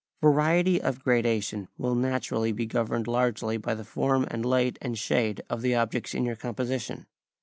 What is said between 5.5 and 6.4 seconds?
the objects in your